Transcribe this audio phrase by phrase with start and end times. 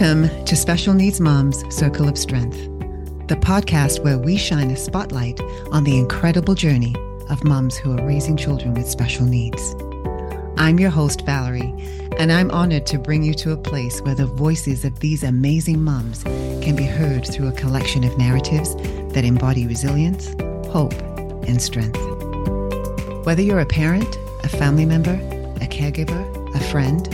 [0.00, 2.56] Welcome to Special Needs Moms Circle of Strength,
[3.28, 5.38] the podcast where we shine a spotlight
[5.72, 6.96] on the incredible journey
[7.28, 9.74] of moms who are raising children with special needs.
[10.56, 11.74] I'm your host, Valerie,
[12.18, 15.82] and I'm honored to bring you to a place where the voices of these amazing
[15.82, 18.76] moms can be heard through a collection of narratives
[19.12, 20.28] that embody resilience,
[20.70, 20.94] hope,
[21.46, 22.00] and strength.
[23.26, 25.20] Whether you're a parent, a family member,
[25.56, 27.06] a caregiver, a friend,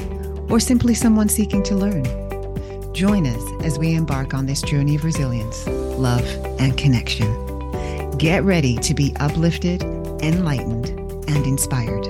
[0.49, 2.26] or simply someone seeking to learn,
[2.97, 6.25] join us as we embark on this journey of resilience, love,
[6.59, 7.29] and connection.
[8.17, 9.83] Get ready to be uplifted,
[10.23, 10.89] enlightened,
[11.29, 12.05] and inspired.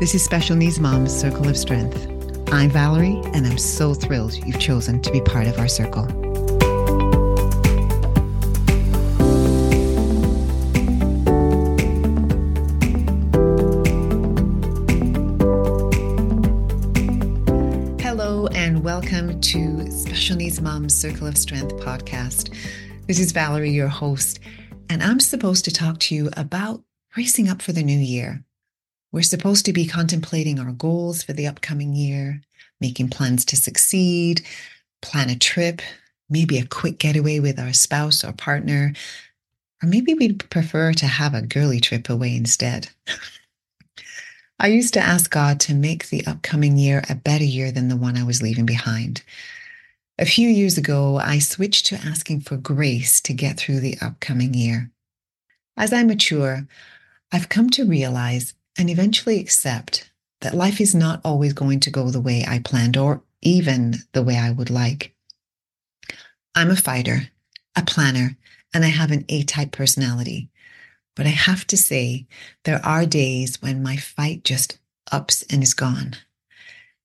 [0.00, 2.08] This is Special Needs Mom's Circle of Strength.
[2.52, 6.06] I'm Valerie, and I'm so thrilled you've chosen to be part of our circle.
[18.00, 19.73] Hello, and welcome to
[20.24, 22.56] Special Needs Mom's Circle of Strength podcast.
[23.06, 24.40] This is Valerie, your host,
[24.88, 26.82] and I'm supposed to talk to you about
[27.14, 28.42] bracing up for the new year.
[29.12, 32.40] We're supposed to be contemplating our goals for the upcoming year,
[32.80, 34.40] making plans to succeed,
[35.02, 35.82] plan a trip,
[36.30, 38.94] maybe a quick getaway with our spouse or partner,
[39.82, 42.88] or maybe we'd prefer to have a girly trip away instead.
[44.58, 47.96] I used to ask God to make the upcoming year a better year than the
[47.96, 49.22] one I was leaving behind.
[50.16, 54.54] A few years ago, I switched to asking for grace to get through the upcoming
[54.54, 54.92] year.
[55.76, 56.68] As I mature,
[57.32, 62.10] I've come to realize and eventually accept that life is not always going to go
[62.10, 65.16] the way I planned or even the way I would like.
[66.54, 67.30] I'm a fighter,
[67.74, 68.36] a planner,
[68.72, 70.48] and I have an A type personality.
[71.16, 72.28] But I have to say,
[72.62, 74.78] there are days when my fight just
[75.10, 76.14] ups and is gone.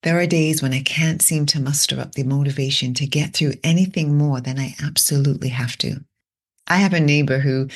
[0.04, 3.54] There are days when I can't seem to muster up the motivation to get through
[3.64, 6.04] anything more than I absolutely have to.
[6.68, 7.68] I have a neighbor who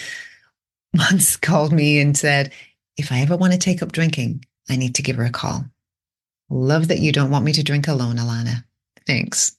[0.93, 2.53] once called me and said,
[2.97, 5.65] if I ever want to take up drinking, I need to give her a call.
[6.49, 8.63] Love that you don't want me to drink alone, Alana.
[9.05, 9.57] Thanks.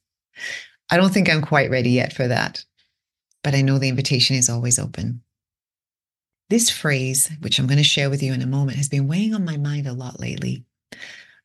[0.90, 2.64] I don't think I'm quite ready yet for that,
[3.42, 5.22] but I know the invitation is always open.
[6.50, 9.34] This phrase, which I'm going to share with you in a moment, has been weighing
[9.34, 10.64] on my mind a lot lately.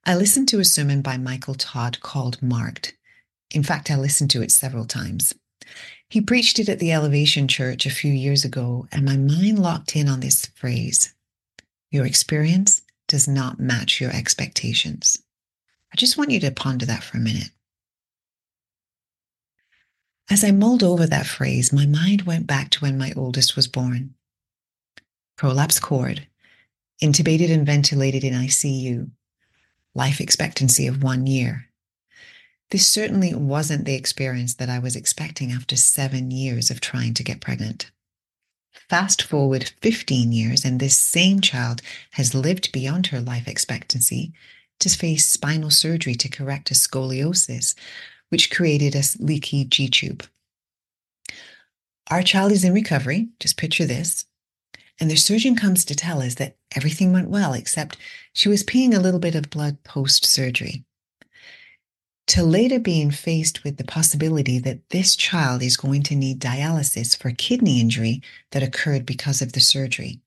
[0.06, 2.96] I listened to a sermon by Michael Todd called Marked.
[3.52, 5.34] In fact, I listened to it several times.
[6.10, 9.96] He preached it at the Elevation Church a few years ago, and my mind locked
[9.96, 11.14] in on this phrase
[11.92, 15.18] your experience does not match your expectations.
[15.92, 17.50] I just want you to ponder that for a minute.
[20.30, 23.68] As I mulled over that phrase, my mind went back to when my oldest was
[23.68, 24.14] born.
[25.36, 26.28] Prolapse cord,
[27.02, 29.10] intubated and ventilated in ICU,
[30.00, 31.66] life expectancy of one year.
[32.72, 37.24] This certainly wasn't the experience that I was expecting after seven years of trying to
[37.24, 37.92] get pregnant.
[38.90, 44.32] Fast forward 15 years, and this same child has lived beyond her life expectancy
[44.80, 47.76] to face spinal surgery to correct a scoliosis,
[48.30, 50.24] which created a leaky G tube.
[52.10, 53.28] Our child is in recovery.
[53.42, 54.24] Just picture this.
[55.00, 57.98] And the surgeon comes to tell us that everything went well, except
[58.34, 60.84] she was peeing a little bit of blood post surgery
[62.30, 67.18] to later being faced with the possibility that this child is going to need dialysis
[67.18, 68.22] for kidney injury
[68.52, 70.22] that occurred because of the surgery.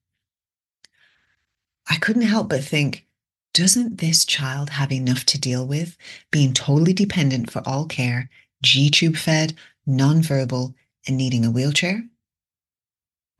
[1.89, 3.05] I couldn't help but think,
[3.53, 5.95] doesn't this child have enough to deal with
[6.29, 8.29] being totally dependent for all care,
[8.61, 9.53] G tube fed,
[9.87, 10.73] nonverbal,
[11.07, 12.03] and needing a wheelchair?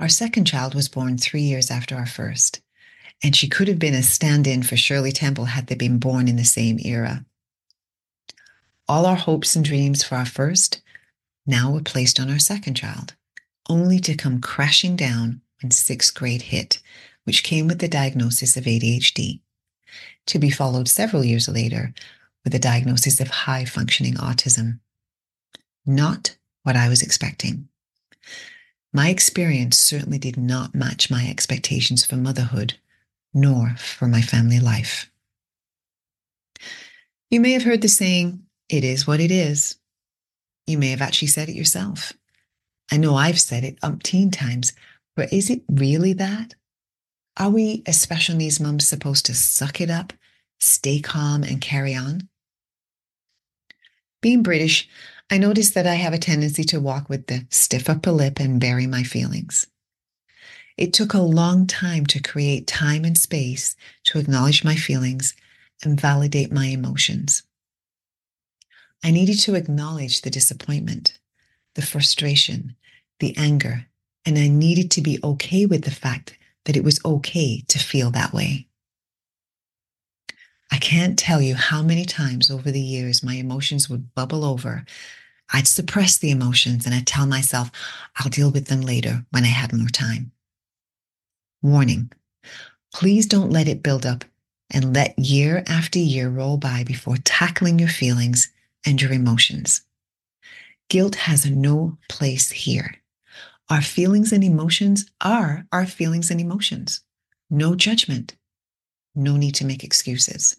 [0.03, 2.59] Our second child was born three years after our first,
[3.23, 6.27] and she could have been a stand in for Shirley Temple had they been born
[6.27, 7.25] in the same era.
[8.85, 10.81] All our hopes and dreams for our first
[11.45, 13.13] now were placed on our second child,
[13.69, 16.81] only to come crashing down when sixth grade hit,
[17.23, 19.39] which came with the diagnosis of ADHD,
[20.25, 21.93] to be followed several years later
[22.43, 24.81] with a diagnosis of high functioning autism.
[25.85, 27.69] Not what I was expecting.
[28.93, 32.75] My experience certainly did not match my expectations for motherhood,
[33.33, 35.09] nor for my family life.
[37.31, 39.77] You may have heard the saying, it is what it is.
[40.67, 42.13] You may have actually said it yourself.
[42.91, 44.73] I know I've said it umpteen times,
[45.15, 46.53] but is it really that?
[47.37, 50.13] Are we, as special needs moms, supposed to suck it up,
[50.59, 52.29] stay calm, and carry on?
[54.21, 54.87] Being British,
[55.33, 58.61] I notice that I have a tendency to walk with the stiff upper lip and
[58.61, 59.65] bury my feelings.
[60.77, 65.33] It took a long time to create time and space to acknowledge my feelings
[65.83, 67.41] and validate my emotions.
[69.03, 71.17] I needed to acknowledge the disappointment,
[71.73, 72.75] the frustration,
[73.19, 73.87] the anger,
[74.27, 78.11] and I needed to be okay with the fact that it was okay to feel
[78.11, 78.67] that way.
[80.71, 84.85] I can't tell you how many times over the years my emotions would bubble over.
[85.53, 87.71] I'd suppress the emotions and I'd tell myself
[88.17, 90.31] I'll deal with them later when I had more time.
[91.61, 92.11] Warning
[92.93, 94.23] please don't let it build up
[94.71, 98.51] and let year after year roll by before tackling your feelings
[98.85, 99.81] and your emotions.
[100.89, 102.95] Guilt has no place here.
[103.69, 107.01] Our feelings and emotions are our feelings and emotions.
[107.49, 108.35] No judgment.
[109.15, 110.57] No need to make excuses.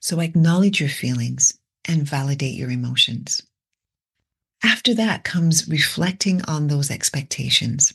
[0.00, 3.42] So acknowledge your feelings and validate your emotions.
[4.62, 7.94] After that comes reflecting on those expectations.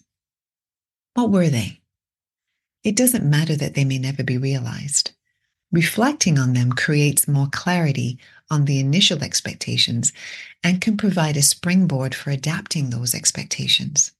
[1.13, 1.81] What were they?
[2.83, 5.11] It doesn't matter that they may never be realized.
[5.71, 8.19] Reflecting on them creates more clarity
[8.49, 10.13] on the initial expectations
[10.63, 14.13] and can provide a springboard for adapting those expectations.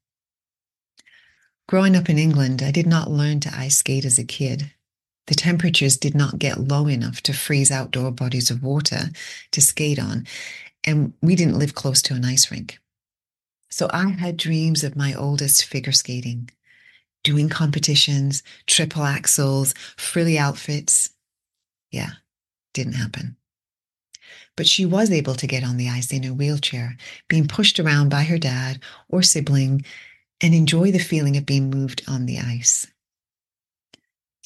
[1.68, 4.72] Growing up in England, I did not learn to ice skate as a kid.
[5.28, 9.10] The temperatures did not get low enough to freeze outdoor bodies of water
[9.52, 10.26] to skate on,
[10.88, 12.80] and we didn't live close to an ice rink.
[13.70, 16.50] So I had dreams of my oldest figure skating,
[17.24, 21.12] doing competitions, triple axels, frilly outfits.
[21.92, 22.12] Yeah,
[22.74, 23.36] didn't happen.
[24.56, 26.98] But she was able to get on the ice in her wheelchair,
[27.28, 28.80] being pushed around by her dad
[29.10, 29.84] or sibling,
[30.40, 32.88] and enjoy the feeling of being moved on the ice.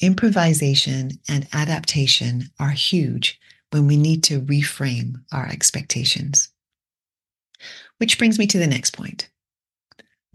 [0.00, 3.38] Improvisation and adaptation are huge
[3.72, 6.50] when we need to reframe our expectations.
[7.98, 9.28] Which brings me to the next point.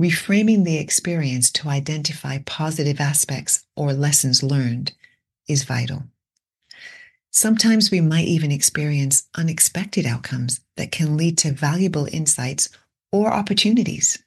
[0.02, 4.94] Reframing the experience to identify positive aspects or lessons learned
[5.48, 6.04] is vital.
[7.32, 12.70] Sometimes we might even experience unexpected outcomes that can lead to valuable insights
[13.12, 14.18] or opportunities.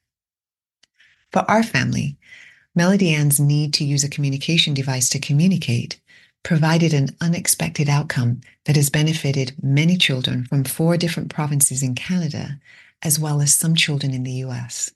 [1.33, 2.17] For our family,
[2.75, 6.01] Melody Ann's need to use a communication device to communicate
[6.43, 12.59] provided an unexpected outcome that has benefited many children from four different provinces in Canada,
[13.03, 14.91] as well as some children in the US.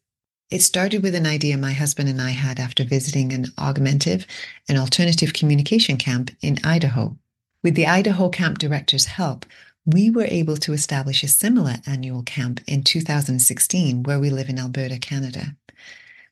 [0.51, 4.27] It started with an idea my husband and I had after visiting an augmentative
[4.69, 7.17] and alternative communication camp in Idaho.
[7.63, 9.47] With the Idaho camp director's help,
[9.87, 14.59] we were able to establish a similar annual camp in 2016 where we live in
[14.59, 15.57] Alberta, Canada.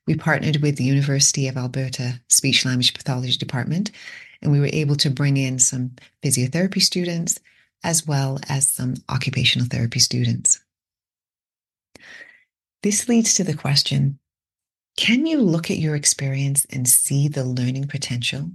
[0.07, 3.91] We partnered with the University of Alberta Speech Language Pathology Department,
[4.43, 5.93] and we were able to bring in some
[6.23, 7.39] physiotherapy students
[7.85, 10.61] as well as some occupational therapy students.
[12.83, 14.19] This leads to the question
[14.97, 18.51] Can you look at your experience and see the learning potential?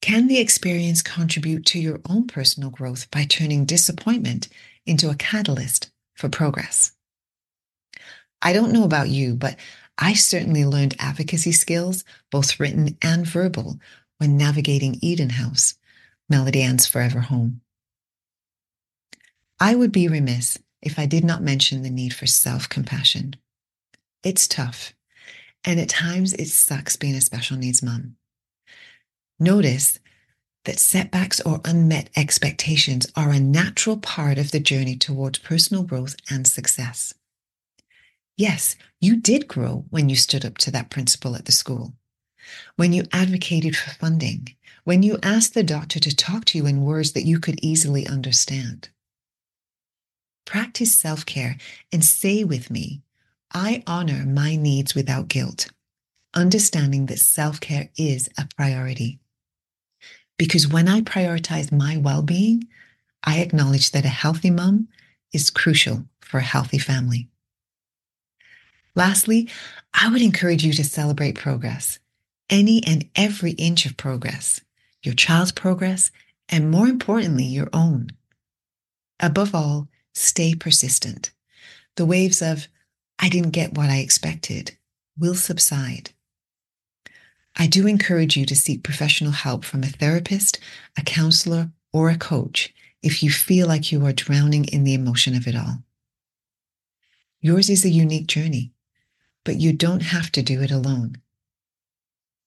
[0.00, 4.48] Can the experience contribute to your own personal growth by turning disappointment
[4.84, 6.92] into a catalyst for progress?
[8.42, 9.56] I don't know about you, but
[9.98, 13.78] I certainly learned advocacy skills, both written and verbal,
[14.22, 15.74] when navigating Eden House,
[16.28, 17.60] Melody Ann's forever home.
[19.58, 23.34] I would be remiss if I did not mention the need for self compassion.
[24.22, 24.94] It's tough,
[25.64, 28.14] and at times it sucks being a special needs mom.
[29.40, 29.98] Notice
[30.66, 36.14] that setbacks or unmet expectations are a natural part of the journey towards personal growth
[36.30, 37.12] and success.
[38.36, 41.94] Yes, you did grow when you stood up to that principal at the school,
[42.76, 44.48] when you advocated for funding,
[44.84, 48.06] when you asked the doctor to talk to you in words that you could easily
[48.06, 48.88] understand.
[50.44, 51.56] Practice self care
[51.92, 53.02] and say with me,
[53.52, 55.68] I honor my needs without guilt,
[56.34, 59.20] understanding that self care is a priority.
[60.38, 62.66] Because when I prioritize my well being,
[63.22, 64.88] I acknowledge that a healthy mom
[65.32, 67.28] is crucial for a healthy family.
[68.94, 69.48] Lastly,
[69.94, 71.98] I would encourage you to celebrate progress,
[72.52, 74.60] any and every inch of progress,
[75.02, 76.12] your child's progress,
[76.48, 78.10] and more importantly, your own.
[79.18, 81.32] Above all, stay persistent.
[81.96, 82.68] The waves of,
[83.18, 84.76] I didn't get what I expected,
[85.18, 86.10] will subside.
[87.56, 90.60] I do encourage you to seek professional help from a therapist,
[90.96, 95.34] a counselor, or a coach if you feel like you are drowning in the emotion
[95.34, 95.82] of it all.
[97.40, 98.72] Yours is a unique journey
[99.44, 101.16] but you don't have to do it alone.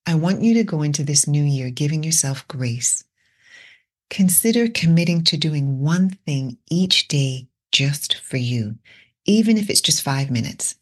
[0.07, 3.03] I want you to go into this new year giving yourself grace.
[4.09, 8.75] Consider committing to doing one thing each day just for you,
[9.25, 10.75] even if it's just five minutes.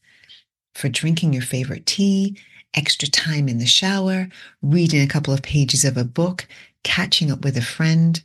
[0.76, 2.38] For drinking your favorite tea,
[2.74, 4.28] extra time in the shower,
[4.62, 6.46] reading a couple of pages of a book,
[6.84, 8.22] catching up with a friend,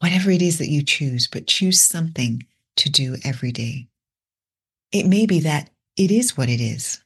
[0.00, 2.44] whatever it is that you choose, but choose something
[2.76, 3.88] to do every day.
[4.92, 7.02] It may be that it is what it is.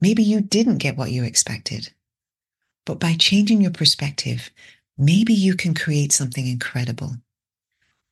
[0.00, 1.92] Maybe you didn't get what you expected.
[2.84, 4.50] But by changing your perspective,
[4.98, 7.16] maybe you can create something incredible.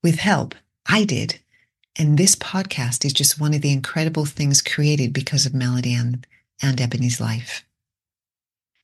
[0.03, 0.55] With help,
[0.87, 1.41] I did.
[1.97, 6.25] And this podcast is just one of the incredible things created because of Melody Ann,
[6.63, 7.65] and Ebony's life.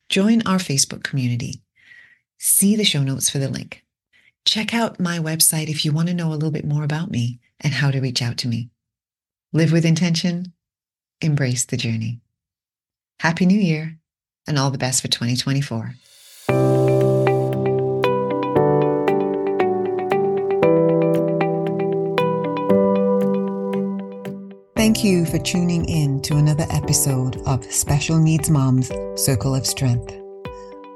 [0.09, 1.61] Join our Facebook community.
[2.37, 3.83] See the show notes for the link.
[4.45, 7.39] Check out my website if you want to know a little bit more about me
[7.59, 8.69] and how to reach out to me.
[9.53, 10.53] Live with intention,
[11.21, 12.21] embrace the journey.
[13.19, 13.98] Happy New Year
[14.49, 15.93] and all the best for 2024.
[24.75, 30.15] Thank you for tuning in to another episode of Special Needs Moms Circle of Strength.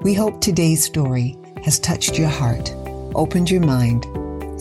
[0.01, 2.73] We hope today's story has touched your heart,
[3.13, 4.05] opened your mind,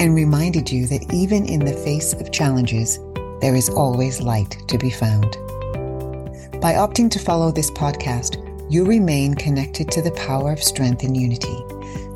[0.01, 2.99] and reminded you that even in the face of challenges,
[3.41, 5.33] there is always light to be found.
[6.61, 8.42] By opting to follow this podcast,
[8.73, 11.63] you remain connected to the power of strength and unity,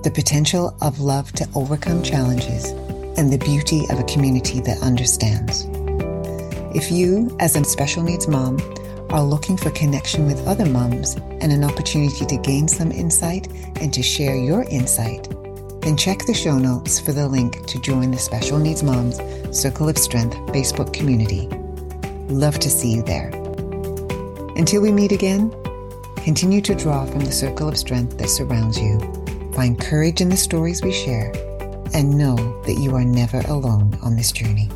[0.02, 2.70] the potential of love to overcome challenges,
[3.18, 5.66] and the beauty of a community that understands.
[6.74, 8.58] If you, as a special needs mom,
[9.10, 13.48] are looking for connection with other moms and an opportunity to gain some insight
[13.82, 15.28] and to share your insight,
[15.82, 19.20] then check the show notes for the link to join the Special Needs Moms
[19.52, 21.48] Circle of Strength Facebook community.
[22.32, 23.28] Love to see you there.
[24.56, 25.54] Until we meet again,
[26.26, 28.98] continue to draw from the circle of strength that surrounds you.
[29.54, 31.30] Find courage in the stories we share
[31.94, 34.68] and know that you are never alone on this journey.